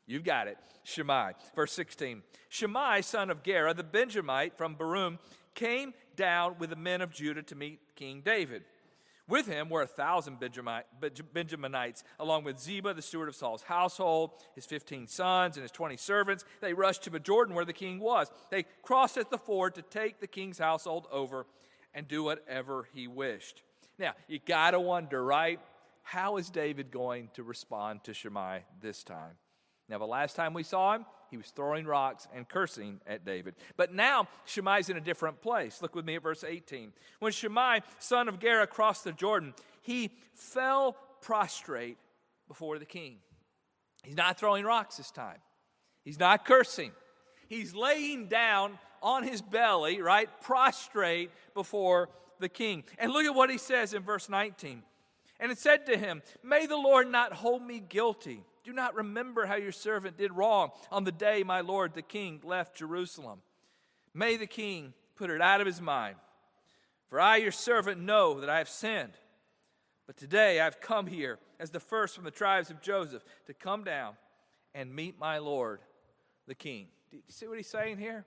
You've 0.07 0.25
got 0.25 0.49
it. 0.49 0.57
Shimei. 0.85 1.33
Verse 1.55 1.73
16 1.73 2.23
Shimei, 2.49 3.03
son 3.03 3.29
of 3.29 3.43
Gera, 3.43 3.75
the 3.75 3.85
Benjamite 3.85 4.57
from 4.57 4.75
Bahurim, 4.75 5.19
came 5.59 5.93
down 6.15 6.55
with 6.61 6.71
the 6.71 6.77
men 6.77 7.01
of 7.01 7.11
Judah 7.11 7.43
to 7.43 7.57
meet 7.57 7.81
King 7.97 8.23
David. 8.25 8.63
With 9.27 9.47
him 9.47 9.69
were 9.69 9.83
a 9.83 9.87
thousand 9.87 10.39
Benjaminites, 10.41 12.03
along 12.19 12.45
with 12.45 12.59
Ziba, 12.61 12.95
the 12.95 13.03
steward 13.03 13.29
of 13.29 13.35
Saul's 13.35 13.63
household, 13.63 14.31
his 14.55 14.65
15 14.65 15.09
sons, 15.09 15.57
and 15.57 15.63
his 15.63 15.73
20 15.73 15.97
servants. 15.97 16.45
They 16.61 16.73
rushed 16.73 17.03
to 17.03 17.11
the 17.11 17.19
Jordan 17.19 17.55
where 17.55 17.65
the 17.65 17.73
king 17.73 17.99
was. 17.99 18.31
They 18.51 18.65
crossed 18.83 19.19
at 19.19 19.31
the 19.31 19.37
ford 19.37 19.75
to 19.75 19.83
take 19.83 20.21
the 20.21 20.29
king's 20.29 20.59
household 20.59 21.09
over 21.11 21.45
and 21.93 22.07
do 22.07 22.23
whatever 22.23 22.89
he 22.95 23.09
wished. 23.09 23.63
Now, 23.99 24.13
you 24.29 24.39
got 24.39 24.71
to 24.71 24.81
wonder, 24.81 25.23
right? 25.23 25.61
How 26.05 26.37
is 26.37 26.49
David 26.51 26.93
going 26.93 27.31
to 27.35 27.43
respond 27.43 28.05
to 28.05 28.15
Shimei 28.15 28.63
this 28.81 29.03
time? 29.03 29.35
Now, 29.89 29.99
the 29.99 30.07
last 30.07 30.37
time 30.37 30.55
we 30.55 30.63
saw 30.63 30.95
him, 30.95 31.05
he 31.31 31.37
was 31.37 31.49
throwing 31.49 31.87
rocks 31.87 32.27
and 32.35 32.49
cursing 32.49 33.01
at 33.07 33.25
David. 33.25 33.55
But 33.77 33.93
now 33.93 34.29
Shimei's 34.47 34.89
in 34.89 34.97
a 34.97 35.01
different 35.01 35.41
place. 35.41 35.83
Look 35.83 35.95
with 35.95 36.05
me 36.05 36.17
at 36.17 36.23
verse 36.23 36.45
18. 36.45 36.93
When 37.21 37.33
Shimei, 37.33 37.81
son 37.99 38.29
of 38.29 38.41
Gera, 38.41 38.67
crossed 38.67 39.05
the 39.05 39.13
Jordan, 39.13 39.55
he 39.83 40.11
fell 40.35 40.97
prostrate 41.21 41.99
before 42.47 42.79
the 42.79 42.85
king. 42.85 43.17
He's 44.03 44.17
not 44.17 44.39
throwing 44.39 44.65
rocks 44.65 44.97
this 44.97 45.11
time, 45.11 45.39
he's 46.05 46.19
not 46.19 46.45
cursing. 46.45 46.93
He's 47.49 47.75
laying 47.75 48.27
down 48.27 48.79
on 49.03 49.23
his 49.23 49.41
belly, 49.41 50.03
right, 50.03 50.29
prostrate 50.43 51.31
before 51.55 52.11
the 52.41 52.49
king. 52.49 52.85
And 52.99 53.11
look 53.11 53.25
at 53.25 53.35
what 53.35 53.49
he 53.49 53.57
says 53.57 53.95
in 53.95 54.03
verse 54.03 54.29
19. 54.29 54.83
And 55.41 55.53
it 55.53 55.59
said 55.59 55.87
to 55.87 55.97
him, 55.97 56.23
May 56.43 56.67
the 56.67 56.77
Lord 56.77 57.11
not 57.11 57.33
hold 57.33 57.63
me 57.63 57.81
guilty. 57.81 58.45
Do 58.69 58.75
not 58.75 58.97
remember 58.97 59.47
how 59.47 59.55
your 59.55 59.73
servant 59.73 60.19
did 60.19 60.31
wrong 60.31 60.73
on 60.93 61.05
the 61.05 61.11
day 61.11 61.43
my 61.43 61.63
Lord 61.63 61.95
the 61.95 62.03
king 62.03 62.39
left 62.45 62.77
Jerusalem. 62.77 63.41
May 64.13 64.37
the 64.37 64.47
king 64.47 64.93
put 65.17 65.31
it 65.31 65.41
out 65.41 65.63
of 65.63 65.67
his 65.67 65.81
mind. 65.81 66.17
For 67.09 67.19
I, 67.19 67.37
your 67.39 67.51
servant, 67.51 67.99
know 67.99 68.41
that 68.41 68.51
I 68.51 68.59
have 68.59 68.69
sinned. 68.69 69.15
But 70.07 70.19
today 70.19 70.61
I've 70.61 70.83
come 70.83 71.07
here 71.07 71.39
as 71.59 71.71
the 71.71 71.81
first 71.81 72.15
from 72.15 72.25
the 72.25 72.31
tribes 72.31 72.69
of 72.69 72.83
Joseph 72.83 73.25
to 73.47 73.55
come 73.55 73.85
down 73.85 74.17
and 74.75 74.95
meet 74.95 75.19
my 75.19 75.39
Lord 75.39 75.81
the 76.47 76.55
king. 76.55 76.89
Do 77.11 77.17
you 77.17 77.23
see 77.29 77.47
what 77.47 77.57
he's 77.57 77.71
saying 77.71 77.97
here? 77.97 78.27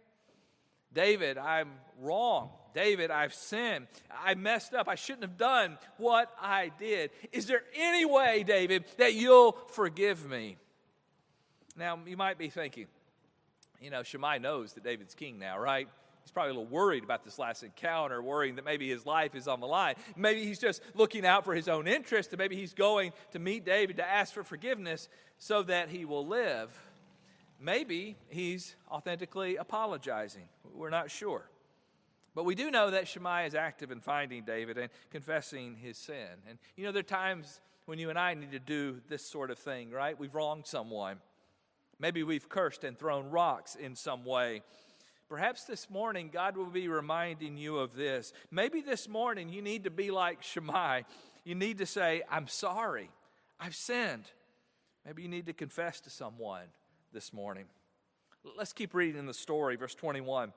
David, 0.92 1.38
I'm 1.38 1.70
wrong. 2.00 2.50
David, 2.74 3.12
I've 3.12 3.34
sinned. 3.34 3.88
I 4.24 4.36
messed 4.36 4.74
up. 4.74 4.88
I 4.88 4.96
shouldn't 4.96 5.24
have 5.24 5.38
done 5.38 5.78
what 5.98 6.32
I 6.40 6.72
did. 6.80 7.12
Is 7.32 7.46
there 7.46 7.64
any 7.76 8.06
way, 8.06 8.44
David, 8.44 8.86
that 8.98 9.14
you'll 9.14 9.54
forgive 9.70 10.30
me? 10.30 10.58
Now, 11.76 12.00
you 12.06 12.18
might 12.18 12.38
be 12.38 12.50
thinking, 12.50 12.88
you 13.82 13.90
know, 13.90 14.04
Shimei 14.04 14.40
knows 14.40 14.74
that 14.74 14.84
David's 14.84 15.16
king 15.16 15.40
now, 15.40 15.58
right? 15.60 15.88
He's 16.24 16.32
probably 16.32 16.52
a 16.52 16.54
little 16.54 16.70
worried 16.70 17.04
about 17.04 17.24
this 17.26 17.40
last 17.40 17.64
encounter, 17.64 18.22
worrying 18.22 18.56
that 18.56 18.66
maybe 18.66 18.88
his 18.90 19.06
life 19.06 19.34
is 19.34 19.48
on 19.48 19.60
the 19.60 19.66
line. 19.68 19.96
Maybe 20.16 20.44
he's 20.44 20.60
just 20.60 20.82
looking 20.94 21.26
out 21.26 21.46
for 21.46 21.56
his 21.56 21.68
own 21.68 21.88
interest, 21.88 22.32
and 22.32 22.38
maybe 22.38 22.56
he's 22.56 22.74
going 22.74 23.14
to 23.32 23.40
meet 23.40 23.66
David 23.66 23.98
to 23.98 24.08
ask 24.08 24.34
for 24.34 24.44
forgiveness 24.44 25.10
so 25.40 25.64
that 25.64 25.90
he 25.90 26.06
will 26.06 26.26
live. 26.26 26.70
Maybe 27.60 28.18
he's 28.30 28.76
authentically 28.90 29.56
apologizing. 29.56 30.48
We're 30.74 30.90
not 30.90 31.10
sure. 31.10 31.44
But 32.34 32.46
we 32.46 32.56
do 32.56 32.72
know 32.72 32.92
that 32.92 33.08
Shimei 33.08 33.46
is 33.46 33.56
active 33.56 33.92
in 33.92 34.00
finding 34.00 34.44
David 34.44 34.78
and 34.78 34.90
confessing 35.10 35.76
his 35.76 35.98
sin. 35.98 36.28
And 36.48 36.58
you 36.76 36.86
know, 36.86 36.92
there 36.92 37.02
are 37.02 37.04
times 37.04 37.60
when 37.86 38.00
you 38.00 38.10
and 38.10 38.18
I 38.18 38.34
need 38.34 38.52
to 38.52 38.60
do 38.60 39.02
this 39.10 39.26
sort 39.26 39.52
of 39.52 39.60
thing, 39.60 39.92
right? 39.92 40.18
We've 40.18 40.34
wronged 40.34 40.66
someone. 40.66 41.18
Maybe 42.00 42.24
we've 42.24 42.48
cursed 42.48 42.84
and 42.84 42.98
thrown 42.98 43.30
rocks 43.30 43.76
in 43.76 43.96
some 43.96 44.24
way. 44.24 44.62
Perhaps 45.30 45.66
this 45.66 45.90
morning 45.90 46.30
God 46.32 46.58
will 46.58 46.66
be 46.66 46.88
reminding 46.88 47.58
you 47.58 47.78
of 47.78 47.96
this. 47.96 48.34
Maybe 48.50 48.82
this 48.82 49.08
morning 49.08 49.50
you 49.50 49.62
need 49.62 49.84
to 49.84 49.92
be 49.92 50.12
like 50.12 50.42
Shimei. 50.42 51.06
You 51.44 51.56
need 51.56 51.78
to 51.80 51.86
say, 51.86 52.24
I'm 52.30 52.48
sorry. 52.48 53.10
I've 53.60 53.76
sinned. 53.76 54.26
Maybe 55.06 55.24
you 55.24 55.30
need 55.30 55.46
to 55.48 55.54
confess 55.54 56.00
to 56.02 56.10
someone 56.10 56.66
this 57.14 57.34
morning. 57.34 57.66
Let's 58.58 58.74
keep 58.74 58.94
reading 58.94 59.26
the 59.26 59.34
story, 59.34 59.76
verse 59.76 59.96
21. 59.96 60.54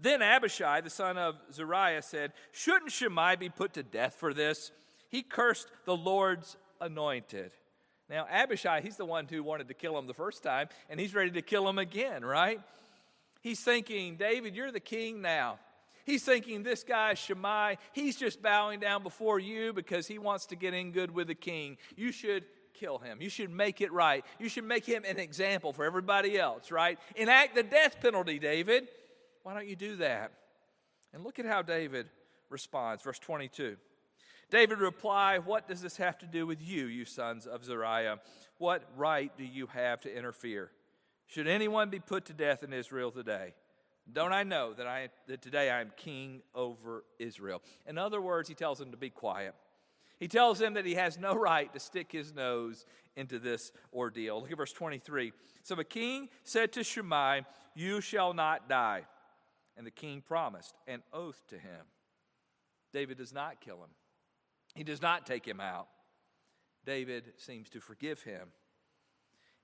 Then 0.00 0.22
Abishai, 0.22 0.80
the 0.80 0.90
son 0.90 1.16
of 1.18 1.36
Zeruiah, 1.52 2.02
said, 2.02 2.32
Shouldn't 2.52 2.92
Shimei 2.92 3.36
be 3.36 3.48
put 3.48 3.74
to 3.74 3.82
death 3.82 4.14
for 4.14 4.34
this? 4.34 4.72
He 5.08 5.22
cursed 5.22 5.68
the 5.84 5.96
Lord's 5.96 6.56
anointed. 6.80 7.52
Now, 8.10 8.26
Abishai, 8.30 8.82
he's 8.82 8.96
the 8.96 9.04
one 9.04 9.26
who 9.26 9.42
wanted 9.42 9.68
to 9.68 9.74
kill 9.74 9.98
him 9.98 10.06
the 10.06 10.14
first 10.14 10.42
time, 10.42 10.68
and 10.90 11.00
he's 11.00 11.14
ready 11.14 11.30
to 11.30 11.42
kill 11.42 11.68
him 11.68 11.78
again, 11.78 12.24
right? 12.24 12.60
He's 13.40 13.60
thinking, 13.60 14.16
David, 14.16 14.54
you're 14.54 14.72
the 14.72 14.80
king 14.80 15.22
now. 15.22 15.58
He's 16.04 16.22
thinking, 16.22 16.62
this 16.62 16.84
guy, 16.84 17.14
Shimei, 17.14 17.78
he's 17.92 18.16
just 18.16 18.42
bowing 18.42 18.80
down 18.80 19.02
before 19.02 19.38
you 19.38 19.72
because 19.72 20.06
he 20.06 20.18
wants 20.18 20.46
to 20.46 20.56
get 20.56 20.74
in 20.74 20.92
good 20.92 21.10
with 21.10 21.28
the 21.28 21.34
king. 21.34 21.78
You 21.96 22.12
should 22.12 22.44
kill 22.74 22.98
him. 22.98 23.22
You 23.22 23.30
should 23.30 23.50
make 23.50 23.80
it 23.80 23.92
right. 23.92 24.24
You 24.38 24.48
should 24.48 24.64
make 24.64 24.84
him 24.84 25.04
an 25.04 25.18
example 25.18 25.72
for 25.72 25.84
everybody 25.84 26.38
else, 26.38 26.70
right? 26.70 26.98
Enact 27.16 27.54
the 27.54 27.62
death 27.62 27.96
penalty, 28.02 28.38
David. 28.38 28.88
Why 29.44 29.54
don't 29.54 29.68
you 29.68 29.76
do 29.76 29.96
that? 29.96 30.32
And 31.12 31.22
look 31.22 31.38
at 31.38 31.46
how 31.46 31.62
David 31.62 32.06
responds. 32.50 33.02
Verse 33.04 33.18
22. 33.20 33.76
David 34.50 34.78
replied, 34.78 35.46
What 35.46 35.68
does 35.68 35.80
this 35.80 35.98
have 35.98 36.18
to 36.18 36.26
do 36.26 36.46
with 36.46 36.60
you, 36.60 36.86
you 36.86 37.04
sons 37.04 37.46
of 37.46 37.64
Zeruiah? 37.64 38.18
What 38.58 38.82
right 38.96 39.30
do 39.36 39.44
you 39.44 39.66
have 39.68 40.00
to 40.00 40.16
interfere? 40.16 40.70
Should 41.26 41.46
anyone 41.46 41.90
be 41.90 42.00
put 42.00 42.24
to 42.26 42.32
death 42.32 42.62
in 42.62 42.72
Israel 42.72 43.10
today? 43.10 43.54
Don't 44.10 44.32
I 44.32 44.42
know 44.42 44.74
that, 44.74 44.86
I, 44.86 45.08
that 45.28 45.40
today 45.40 45.70
I 45.70 45.80
am 45.80 45.92
king 45.96 46.42
over 46.54 47.04
Israel? 47.18 47.62
In 47.86 47.96
other 47.96 48.20
words, 48.20 48.48
he 48.48 48.54
tells 48.54 48.78
them 48.78 48.90
to 48.90 48.96
be 48.96 49.10
quiet. 49.10 49.54
He 50.18 50.28
tells 50.28 50.60
him 50.60 50.74
that 50.74 50.86
he 50.86 50.94
has 50.94 51.18
no 51.18 51.34
right 51.34 51.72
to 51.72 51.80
stick 51.80 52.12
his 52.12 52.34
nose 52.34 52.86
into 53.16 53.38
this 53.38 53.72
ordeal. 53.92 54.40
Look 54.40 54.50
at 54.50 54.56
verse 54.56 54.72
23. 54.72 55.32
So 55.62 55.74
the 55.74 55.84
king 55.84 56.28
said 56.44 56.72
to 56.72 56.84
Shimei, 56.84 57.42
You 57.74 58.00
shall 58.00 58.34
not 58.34 58.68
die. 58.68 59.04
And 59.76 59.86
the 59.86 59.90
king 59.90 60.22
promised 60.22 60.74
an 60.86 61.02
oath 61.12 61.42
to 61.48 61.56
him. 61.56 61.86
David 62.92 63.18
does 63.18 63.32
not 63.32 63.60
kill 63.60 63.76
him, 63.76 63.90
he 64.74 64.84
does 64.84 65.02
not 65.02 65.26
take 65.26 65.46
him 65.46 65.60
out. 65.60 65.88
David 66.86 67.32
seems 67.38 67.70
to 67.70 67.80
forgive 67.80 68.22
him. 68.22 68.48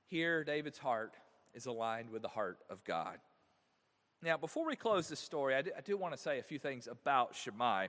Here, 0.07 0.43
David's 0.43 0.79
heart 0.79 1.15
is 1.55 1.67
aligned 1.67 2.11
with 2.11 2.23
the 2.23 2.29
heart 2.29 2.59
of 2.71 2.83
God. 2.85 3.19
Now, 4.23 4.37
before 4.37 4.67
we 4.67 4.77
close 4.77 5.09
this 5.09 5.21
story, 5.21 5.55
I 5.55 5.63
do, 5.63 5.71
do 5.85 5.97
want 5.97 6.15
to 6.15 6.21
say 6.21 6.39
a 6.39 6.43
few 6.43 6.59
things 6.59 6.87
about 6.87 7.35
Shimei. 7.35 7.89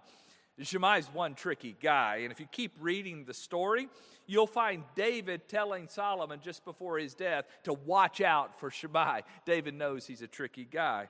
Shimei's 0.61 1.07
one 1.07 1.33
tricky 1.33 1.75
guy, 1.81 2.17
and 2.23 2.31
if 2.31 2.39
you 2.39 2.45
keep 2.51 2.73
reading 2.79 3.25
the 3.25 3.33
story, 3.33 3.87
you'll 4.27 4.47
find 4.47 4.83
David 4.95 5.47
telling 5.47 5.87
Solomon 5.87 6.39
just 6.43 6.63
before 6.63 6.99
his 6.99 7.13
death 7.13 7.45
to 7.63 7.73
watch 7.73 8.21
out 8.21 8.59
for 8.59 8.69
Shimei. 8.69 9.21
David 9.45 9.73
knows 9.73 10.05
he's 10.05 10.21
a 10.21 10.27
tricky 10.27 10.65
guy. 10.65 11.07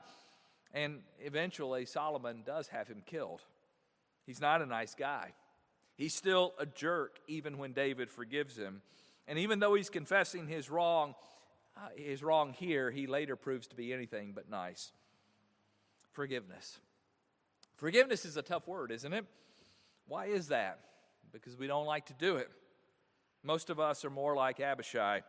And 0.74 1.02
eventually, 1.20 1.86
Solomon 1.86 2.44
does 2.46 2.68
have 2.68 2.88
him 2.88 3.04
killed. 3.06 3.42
He's 4.26 4.40
not 4.40 4.62
a 4.62 4.66
nice 4.66 4.96
guy. 4.96 5.34
He's 5.96 6.14
still 6.14 6.54
a 6.58 6.66
jerk, 6.66 7.20
even 7.28 7.58
when 7.58 7.74
David 7.74 8.10
forgives 8.10 8.58
him. 8.58 8.82
And 9.28 9.38
even 9.40 9.60
though 9.60 9.76
he's 9.76 9.90
confessing 9.90 10.48
his 10.48 10.70
wrong, 10.70 11.16
uh, 11.78 11.90
his 11.96 12.24
wrong 12.24 12.54
here, 12.54 12.90
he 12.92 13.08
later 13.08 13.36
proves 13.36 13.68
to 13.68 13.76
be 13.76 13.94
anything 13.94 14.32
but 14.34 14.50
nice. 14.50 14.92
Forgiveness. 16.12 16.80
Forgiveness 17.76 18.26
is 18.26 18.38
a 18.38 18.42
tough 18.42 18.68
word, 18.68 18.92
isn't 18.92 19.14
it? 19.14 19.26
Why 20.08 20.26
is 20.26 20.48
that? 20.48 20.80
Because 21.32 21.58
we 21.58 21.68
don't 21.68 21.86
like 21.86 22.08
to 22.08 22.14
do 22.14 22.36
it. 22.38 22.50
Most 23.44 23.70
of 23.70 23.80
us 23.80 24.06
are 24.06 24.10
more 24.10 24.36
like 24.36 24.60
Abishai. 24.60 25.22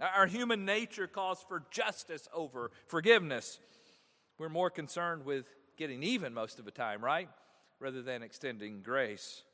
Our 0.00 0.26
human 0.26 0.64
nature 0.64 1.06
calls 1.06 1.44
for 1.46 1.62
justice 1.70 2.28
over 2.34 2.70
forgiveness. 2.86 3.60
We're 4.42 4.48
more 4.48 4.70
concerned 4.70 5.24
with 5.24 5.46
getting 5.76 6.02
even 6.02 6.34
most 6.34 6.58
of 6.58 6.64
the 6.64 6.72
time, 6.72 7.00
right? 7.00 7.28
Rather 7.78 8.02
than 8.02 8.24
extending 8.24 8.80
grace. 8.82 9.44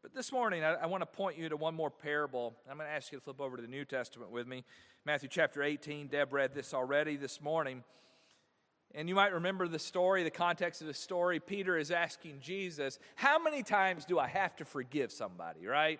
But 0.00 0.14
this 0.14 0.30
morning, 0.30 0.62
I, 0.62 0.74
I 0.74 0.86
want 0.86 1.02
to 1.02 1.06
point 1.06 1.36
you 1.38 1.48
to 1.48 1.56
one 1.56 1.74
more 1.74 1.90
parable. 1.90 2.54
I'm 2.70 2.76
going 2.76 2.88
to 2.88 2.94
ask 2.94 3.10
you 3.10 3.18
to 3.18 3.24
flip 3.24 3.40
over 3.40 3.56
to 3.56 3.62
the 3.62 3.68
New 3.68 3.84
Testament 3.84 4.30
with 4.30 4.46
me. 4.46 4.62
Matthew 5.04 5.28
chapter 5.28 5.60
18. 5.64 6.06
Deb 6.06 6.32
read 6.32 6.54
this 6.54 6.72
already 6.72 7.16
this 7.16 7.40
morning. 7.40 7.82
And 8.94 9.08
you 9.08 9.16
might 9.16 9.32
remember 9.32 9.66
the 9.66 9.80
story, 9.80 10.22
the 10.22 10.30
context 10.30 10.82
of 10.82 10.86
the 10.86 10.94
story. 10.94 11.40
Peter 11.40 11.76
is 11.76 11.90
asking 11.90 12.38
Jesus, 12.40 13.00
How 13.16 13.42
many 13.42 13.64
times 13.64 14.04
do 14.04 14.20
I 14.20 14.28
have 14.28 14.54
to 14.58 14.64
forgive 14.64 15.10
somebody, 15.10 15.66
right? 15.66 15.98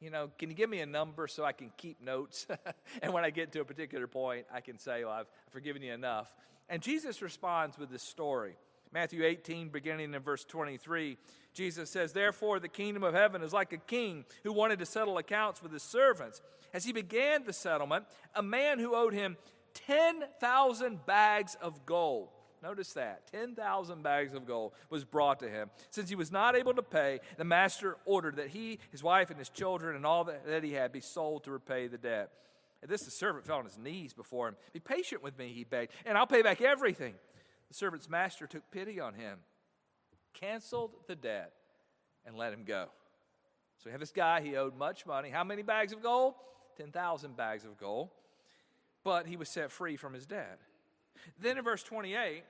You 0.00 0.08
know, 0.08 0.30
can 0.38 0.48
you 0.48 0.56
give 0.56 0.70
me 0.70 0.80
a 0.80 0.86
number 0.86 1.28
so 1.28 1.44
I 1.44 1.52
can 1.52 1.72
keep 1.76 2.00
notes? 2.00 2.46
and 3.02 3.12
when 3.12 3.22
I 3.22 3.28
get 3.28 3.52
to 3.52 3.60
a 3.60 3.66
particular 3.66 4.06
point, 4.06 4.46
I 4.50 4.62
can 4.62 4.78
say, 4.78 5.04
Well, 5.04 5.12
I've 5.12 5.28
forgiven 5.50 5.82
you 5.82 5.92
enough. 5.92 6.34
And 6.70 6.80
Jesus 6.80 7.20
responds 7.20 7.76
with 7.76 7.90
this 7.90 8.02
story. 8.02 8.54
Matthew 8.92 9.24
18, 9.24 9.68
beginning 9.68 10.14
in 10.14 10.22
verse 10.22 10.44
23, 10.44 11.18
Jesus 11.52 11.90
says, 11.90 12.12
Therefore, 12.12 12.58
the 12.60 12.68
kingdom 12.68 13.02
of 13.02 13.12
heaven 13.12 13.42
is 13.42 13.52
like 13.52 13.72
a 13.72 13.78
king 13.78 14.24
who 14.44 14.52
wanted 14.52 14.78
to 14.78 14.86
settle 14.86 15.18
accounts 15.18 15.62
with 15.62 15.72
his 15.72 15.82
servants. 15.82 16.40
As 16.72 16.84
he 16.84 16.92
began 16.92 17.44
the 17.44 17.52
settlement, 17.52 18.06
a 18.34 18.42
man 18.42 18.78
who 18.78 18.94
owed 18.94 19.12
him 19.12 19.36
10,000 19.74 21.04
bags 21.06 21.56
of 21.60 21.84
gold. 21.84 22.28
Notice 22.62 22.92
that 22.92 23.30
10,000 23.32 24.02
bags 24.02 24.34
of 24.34 24.46
gold 24.46 24.72
was 24.90 25.04
brought 25.04 25.40
to 25.40 25.48
him. 25.48 25.70
Since 25.90 26.08
he 26.08 26.14
was 26.14 26.30
not 26.30 26.56
able 26.56 26.74
to 26.74 26.82
pay, 26.82 27.20
the 27.36 27.44
master 27.44 27.96
ordered 28.04 28.36
that 28.36 28.48
he, 28.48 28.78
his 28.90 29.02
wife, 29.02 29.30
and 29.30 29.38
his 29.38 29.48
children, 29.48 29.96
and 29.96 30.04
all 30.04 30.24
that, 30.24 30.62
he 30.62 30.72
had 30.72 30.92
be 30.92 31.00
sold 31.00 31.44
to 31.44 31.50
repay 31.50 31.86
the 31.86 31.98
debt. 31.98 32.30
At 32.82 32.88
this, 32.88 33.02
the 33.02 33.10
servant 33.10 33.46
fell 33.46 33.58
on 33.58 33.64
his 33.64 33.78
knees 33.78 34.12
before 34.12 34.48
him. 34.48 34.56
Be 34.72 34.80
patient 34.80 35.22
with 35.22 35.38
me, 35.38 35.52
he 35.52 35.64
begged, 35.64 35.92
and 36.06 36.16
I'll 36.16 36.26
pay 36.26 36.42
back 36.42 36.60
everything. 36.60 37.14
The 37.68 37.74
servant's 37.74 38.08
master 38.08 38.46
took 38.46 38.70
pity 38.70 39.00
on 39.00 39.14
him, 39.14 39.38
canceled 40.32 40.92
the 41.06 41.14
debt, 41.14 41.52
and 42.26 42.36
let 42.36 42.52
him 42.52 42.64
go. 42.64 42.86
So 43.78 43.84
we 43.86 43.92
have 43.92 44.00
this 44.00 44.12
guy, 44.12 44.40
he 44.40 44.56
owed 44.56 44.76
much 44.76 45.06
money. 45.06 45.30
How 45.30 45.44
many 45.44 45.62
bags 45.62 45.92
of 45.92 46.02
gold? 46.02 46.34
10,000 46.76 47.36
bags 47.36 47.64
of 47.64 47.78
gold 47.78 48.10
but 49.04 49.26
he 49.26 49.36
was 49.36 49.48
set 49.48 49.70
free 49.70 49.96
from 49.96 50.14
his 50.14 50.26
debt. 50.26 50.58
Then 51.38 51.58
in 51.58 51.64
verse 51.64 51.82
28, 51.82 52.44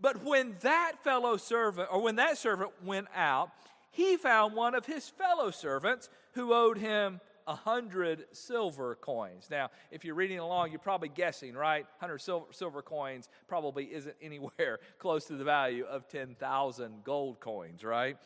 but 0.00 0.22
when 0.24 0.56
that 0.62 0.92
fellow 1.02 1.36
servant, 1.36 1.88
or 1.90 2.02
when 2.02 2.16
that 2.16 2.38
servant 2.38 2.70
went 2.84 3.08
out, 3.14 3.50
he 3.90 4.16
found 4.16 4.54
one 4.54 4.74
of 4.74 4.86
his 4.86 5.08
fellow 5.08 5.50
servants 5.50 6.08
who 6.32 6.52
owed 6.52 6.78
him 6.78 7.20
a 7.46 7.54
hundred 7.54 8.26
silver 8.32 8.94
coins. 8.94 9.48
Now, 9.50 9.70
if 9.90 10.04
you're 10.04 10.14
reading 10.14 10.38
along, 10.38 10.70
you're 10.70 10.78
probably 10.78 11.08
guessing, 11.08 11.54
right? 11.54 11.86
Hundred 11.98 12.18
silver, 12.18 12.46
silver 12.52 12.82
coins 12.82 13.28
probably 13.46 13.84
isn't 13.86 14.16
anywhere 14.22 14.78
close 14.98 15.24
to 15.26 15.36
the 15.36 15.44
value 15.44 15.84
of 15.84 16.08
10,000 16.08 17.04
gold 17.04 17.40
coins, 17.40 17.84
right? 17.84 18.16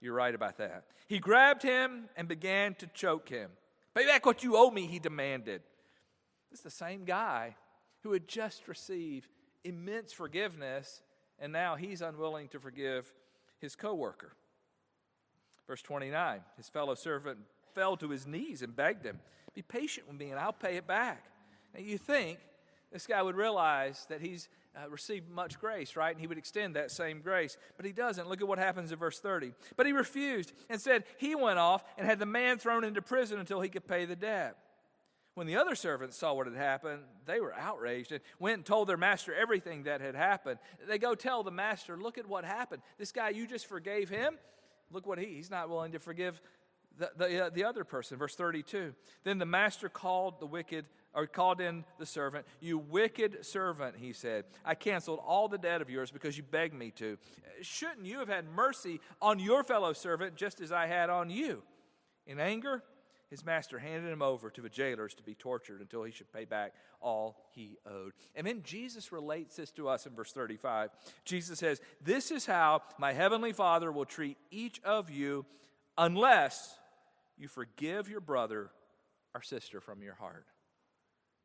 You're 0.00 0.14
right 0.14 0.34
about 0.34 0.58
that. 0.58 0.84
He 1.08 1.18
grabbed 1.18 1.62
him 1.62 2.08
and 2.16 2.28
began 2.28 2.74
to 2.76 2.86
choke 2.88 3.28
him. 3.28 3.50
Pay 3.94 4.06
back 4.06 4.26
what 4.26 4.44
you 4.44 4.56
owe 4.56 4.70
me, 4.70 4.86
he 4.86 4.98
demanded. 4.98 5.62
This 6.50 6.60
is 6.60 6.64
the 6.64 6.70
same 6.70 7.04
guy 7.04 7.56
who 8.02 8.12
had 8.12 8.28
just 8.28 8.68
received 8.68 9.28
immense 9.64 10.12
forgiveness, 10.12 11.02
and 11.38 11.52
now 11.52 11.74
he's 11.74 12.00
unwilling 12.00 12.48
to 12.48 12.60
forgive 12.60 13.12
his 13.58 13.74
coworker. 13.74 14.36
Verse 15.66 15.82
29 15.82 16.40
His 16.56 16.68
fellow 16.68 16.94
servant 16.94 17.38
fell 17.78 17.96
to 17.96 18.08
his 18.08 18.26
knees 18.26 18.60
and 18.62 18.74
begged 18.74 19.06
him, 19.06 19.20
Be 19.54 19.62
patient 19.62 20.08
with 20.08 20.18
me, 20.18 20.30
and 20.30 20.40
I'll 20.40 20.52
pay 20.52 20.76
it 20.76 20.86
back. 20.86 21.24
You 21.78 21.96
think 21.96 22.40
this 22.90 23.06
guy 23.06 23.22
would 23.22 23.36
realize 23.36 24.04
that 24.08 24.20
he's 24.20 24.48
uh, 24.74 24.88
received 24.90 25.30
much 25.30 25.60
grace, 25.60 25.94
right? 25.94 26.10
And 26.10 26.20
he 26.20 26.26
would 26.26 26.38
extend 26.38 26.74
that 26.74 26.90
same 26.90 27.20
grace. 27.20 27.56
But 27.76 27.86
he 27.86 27.92
doesn't. 27.92 28.28
Look 28.28 28.40
at 28.40 28.48
what 28.48 28.58
happens 28.58 28.90
in 28.90 28.98
verse 28.98 29.20
30. 29.20 29.52
But 29.76 29.86
he 29.86 29.92
refused 29.92 30.52
and 30.68 30.80
said 30.80 31.04
he 31.18 31.36
went 31.36 31.60
off 31.60 31.84
and 31.96 32.06
had 32.06 32.18
the 32.18 32.26
man 32.26 32.58
thrown 32.58 32.82
into 32.82 33.00
prison 33.00 33.38
until 33.38 33.60
he 33.60 33.68
could 33.68 33.86
pay 33.86 34.06
the 34.06 34.16
debt. 34.16 34.56
When 35.34 35.46
the 35.46 35.56
other 35.56 35.76
servants 35.76 36.16
saw 36.16 36.34
what 36.34 36.48
had 36.48 36.56
happened, 36.56 37.02
they 37.26 37.38
were 37.38 37.54
outraged 37.54 38.10
and 38.10 38.20
went 38.40 38.56
and 38.56 38.66
told 38.66 38.88
their 38.88 38.96
master 38.96 39.32
everything 39.32 39.84
that 39.84 40.00
had 40.00 40.16
happened. 40.16 40.58
They 40.88 40.98
go 40.98 41.14
tell 41.14 41.44
the 41.44 41.52
master, 41.52 41.96
Look 41.96 42.18
at 42.18 42.26
what 42.26 42.44
happened. 42.44 42.82
This 42.98 43.12
guy, 43.12 43.28
you 43.28 43.46
just 43.46 43.66
forgave 43.66 44.08
him. 44.08 44.36
Look 44.90 45.06
what 45.06 45.18
he, 45.18 45.26
he's 45.26 45.50
not 45.50 45.68
willing 45.68 45.92
to 45.92 45.98
forgive 45.98 46.40
the, 46.98 47.10
the, 47.16 47.46
uh, 47.46 47.50
the 47.50 47.64
other 47.64 47.84
person. 47.84 48.18
Verse 48.18 48.34
32. 48.34 48.94
Then 49.24 49.38
the 49.38 49.46
master 49.46 49.88
called 49.88 50.40
the 50.40 50.46
wicked, 50.46 50.86
or 51.14 51.26
called 51.26 51.60
in 51.60 51.84
the 51.98 52.06
servant. 52.06 52.46
You 52.60 52.78
wicked 52.78 53.44
servant, 53.44 53.96
he 53.98 54.12
said. 54.12 54.44
I 54.64 54.74
canceled 54.74 55.20
all 55.24 55.48
the 55.48 55.58
debt 55.58 55.80
of 55.80 55.90
yours 55.90 56.10
because 56.10 56.36
you 56.36 56.42
begged 56.42 56.74
me 56.74 56.90
to. 56.92 57.18
Shouldn't 57.62 58.06
you 58.06 58.18
have 58.18 58.28
had 58.28 58.46
mercy 58.48 59.00
on 59.20 59.38
your 59.38 59.64
fellow 59.64 59.92
servant 59.92 60.36
just 60.36 60.60
as 60.60 60.70
I 60.70 60.86
had 60.86 61.10
on 61.10 61.30
you? 61.30 61.62
In 62.26 62.38
anger, 62.38 62.82
his 63.30 63.44
master 63.44 63.78
handed 63.78 64.10
him 64.10 64.22
over 64.22 64.50
to 64.50 64.60
the 64.60 64.68
jailers 64.68 65.14
to 65.14 65.22
be 65.22 65.34
tortured 65.34 65.80
until 65.80 66.02
he 66.02 66.12
should 66.12 66.32
pay 66.32 66.44
back 66.44 66.72
all 67.00 67.36
he 67.52 67.76
owed. 67.86 68.12
And 68.34 68.46
then 68.46 68.62
Jesus 68.62 69.12
relates 69.12 69.56
this 69.56 69.70
to 69.72 69.88
us 69.88 70.06
in 70.06 70.14
verse 70.14 70.32
35. 70.32 70.90
Jesus 71.24 71.58
says, 71.58 71.80
This 72.02 72.30
is 72.30 72.46
how 72.46 72.82
my 72.98 73.12
heavenly 73.12 73.52
Father 73.52 73.92
will 73.92 74.06
treat 74.06 74.38
each 74.50 74.80
of 74.82 75.10
you 75.10 75.44
unless 75.98 76.78
you 77.38 77.48
forgive 77.48 78.08
your 78.08 78.20
brother 78.20 78.70
or 79.34 79.42
sister 79.42 79.80
from 79.80 80.02
your 80.02 80.14
heart. 80.14 80.46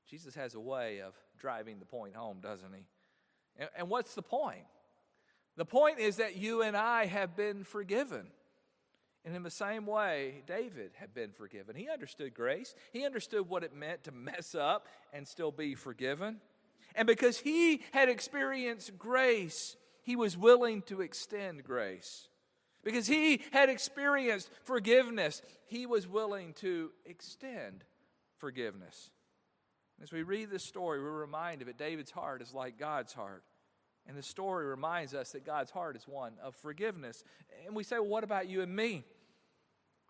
Jesus 0.09 0.35
has 0.35 0.55
a 0.55 0.59
way 0.59 1.01
of 1.01 1.13
driving 1.37 1.79
the 1.79 1.85
point 1.85 2.15
home, 2.15 2.39
doesn't 2.41 2.73
he? 2.73 2.85
And, 3.57 3.69
and 3.77 3.89
what's 3.89 4.15
the 4.15 4.21
point? 4.21 4.65
The 5.55 5.65
point 5.65 5.99
is 5.99 6.17
that 6.17 6.35
you 6.35 6.61
and 6.63 6.75
I 6.75 7.05
have 7.05 7.35
been 7.35 7.63
forgiven. 7.63 8.27
And 9.25 9.35
in 9.35 9.43
the 9.43 9.51
same 9.51 9.85
way, 9.85 10.43
David 10.47 10.91
had 10.95 11.13
been 11.13 11.31
forgiven. 11.31 11.75
He 11.75 11.89
understood 11.89 12.33
grace, 12.33 12.75
he 12.91 13.05
understood 13.05 13.47
what 13.47 13.63
it 13.63 13.73
meant 13.73 14.03
to 14.03 14.11
mess 14.11 14.55
up 14.55 14.87
and 15.13 15.27
still 15.27 15.51
be 15.51 15.75
forgiven. 15.75 16.41
And 16.95 17.07
because 17.07 17.39
he 17.39 17.81
had 17.91 18.09
experienced 18.09 18.97
grace, 18.97 19.77
he 20.03 20.15
was 20.15 20.37
willing 20.37 20.81
to 20.83 21.01
extend 21.01 21.63
grace. 21.63 22.27
Because 22.83 23.07
he 23.07 23.41
had 23.51 23.69
experienced 23.69 24.49
forgiveness, 24.63 25.41
he 25.65 25.85
was 25.85 26.07
willing 26.07 26.53
to 26.55 26.91
extend 27.05 27.83
forgiveness. 28.37 29.09
As 30.01 30.11
we 30.11 30.23
read 30.23 30.49
this 30.49 30.65
story, 30.65 31.01
we're 31.01 31.11
reminded 31.11 31.67
that 31.67 31.77
David's 31.77 32.11
heart 32.11 32.41
is 32.41 32.53
like 32.53 32.77
God's 32.77 33.13
heart. 33.13 33.43
And 34.05 34.17
the 34.17 34.23
story 34.23 34.65
reminds 34.65 35.13
us 35.13 35.31
that 35.31 35.45
God's 35.45 35.71
heart 35.71 35.95
is 35.95 36.05
one 36.07 36.33
of 36.43 36.55
forgiveness. 36.55 37.23
And 37.65 37.73
we 37.73 37.85
say, 37.85 37.99
well, 37.99 38.09
what 38.09 38.23
about 38.25 38.49
you 38.49 38.61
and 38.61 38.75
me? 38.75 39.05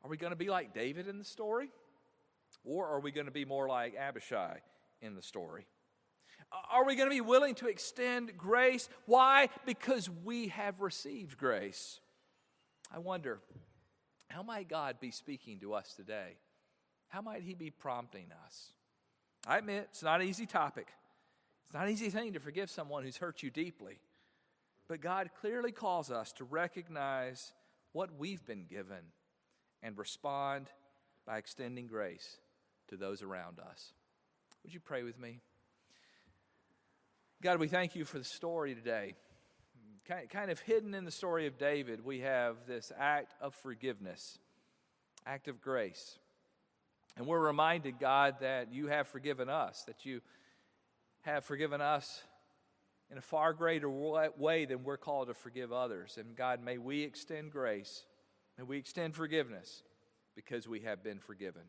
Are 0.03 0.10
we 0.10 0.18
going 0.18 0.32
to 0.32 0.38
be 0.38 0.50
like 0.50 0.74
David 0.74 1.08
in 1.08 1.20
the 1.20 1.25
story? 1.25 1.70
Or 2.65 2.88
are 2.88 3.00
we 3.00 3.12
going 3.12 3.27
to 3.27 3.32
be 3.32 3.46
more 3.46 3.68
like 3.68 3.95
Abishai 3.95 4.62
in 5.02 5.15
the 5.15 5.21
story? 5.21 5.67
Are 6.71 6.86
we 6.86 6.95
going 6.95 7.10
to 7.10 7.15
be 7.15 7.21
willing 7.21 7.56
to 7.56 7.67
extend 7.67 8.36
grace? 8.38 8.89
Why? 9.06 9.50
Because 9.65 10.10
we 10.10 10.48
have 10.48 10.82
received 10.82 11.38
grace. 11.38 12.00
I 12.93 12.99
wonder, 12.99 13.39
how 14.29 14.43
might 14.43 14.69
God 14.69 14.97
be 14.99 15.10
speaking 15.10 15.60
to 15.62 15.73
us 15.73 15.93
today? 15.95 16.38
How 17.08 17.21
might 17.21 17.41
He 17.41 17.56
be 17.56 17.71
prompting 17.71 18.27
us? 18.45 18.73
I 19.47 19.58
admit, 19.58 19.88
it's 19.89 20.03
not 20.03 20.21
an 20.21 20.27
easy 20.27 20.45
topic. 20.45 20.88
It's 21.65 21.73
not 21.73 21.88
an 21.88 21.91
easy 21.91 22.10
thing 22.10 22.34
to 22.34 22.39
forgive 22.39 22.69
someone 22.69 23.03
who's 23.03 23.17
hurt 23.17 23.41
you 23.41 23.49
deeply. 23.49 23.99
But 24.88 25.01
God 25.01 25.32
clearly 25.41 25.71
calls 25.71 26.12
us 26.12 26.32
to 26.34 26.43
recognize 26.43 27.53
what 27.93 28.17
we've 28.17 28.45
been 28.45 28.65
given 28.65 29.12
and 29.82 29.97
respond 29.97 30.67
by 31.25 31.38
extending 31.38 31.88
grace 31.88 32.38
to 32.89 32.97
those 32.97 33.23
around 33.23 33.60
us. 33.60 33.93
Would 34.63 34.73
you 34.73 34.79
pray 34.79 35.03
with 35.03 35.19
me? 35.19 35.39
God, 37.41 37.60
we 37.60 37.67
thank 37.67 37.95
you 37.95 38.06
for 38.06 38.19
the 38.19 38.23
story 38.23 38.75
today. 38.75 39.15
Kind 40.08 40.52
of 40.52 40.60
hidden 40.60 40.94
in 40.94 41.06
the 41.06 41.12
story 41.12 41.48
of 41.48 41.58
David, 41.58 42.04
we 42.04 42.20
have 42.20 42.58
this 42.68 42.92
act 42.98 43.34
of 43.39 43.56
forgiveness, 43.56 44.38
act 45.26 45.48
of 45.48 45.62
grace. 45.62 46.18
And 47.16 47.26
we're 47.26 47.39
reminded, 47.39 48.00
God, 48.00 48.36
that 48.42 48.74
you 48.74 48.88
have 48.88 49.08
forgiven 49.08 49.48
us, 49.50 49.84
that 49.84 50.06
you 50.06 50.22
have 51.22 51.46
forgiven 51.46 51.80
us 51.80 52.24
in 53.10 53.18
a 53.18 53.22
far 53.22 53.54
greater 53.54 53.89
way 53.89 54.66
than 54.66 54.84
we're 54.84 54.98
called 54.98 55.28
to 55.28 55.34
forgive 55.34 55.72
others. 55.72 56.18
And 56.20 56.36
God, 56.36 56.63
may 56.63 56.78
we 56.78 57.04
extend 57.04 57.52
grace 57.52 58.04
may 58.58 58.63
we 58.63 58.78
extend 58.78 59.16
forgiveness 59.16 59.84
because 60.36 60.68
we 60.68 60.82
have 60.82 61.04
been 61.04 61.20
forgiven. 61.20 61.63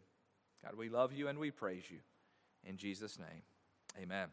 God, 0.63 0.77
we 0.77 0.89
love 0.89 1.13
you 1.13 1.29
and 1.29 1.39
we 1.39 1.51
praise 1.51 1.85
you. 1.91 1.99
In 2.65 2.77
Jesus' 2.77 3.19
name, 3.19 3.43
amen. 4.01 4.29